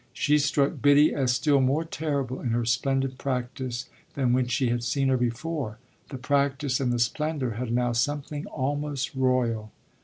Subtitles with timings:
[0.13, 4.83] She struck Biddy as still more terrible in her splendid practice than when she had
[4.83, 5.77] seen her before
[6.09, 9.71] the practice and the splendour had now something almost royal.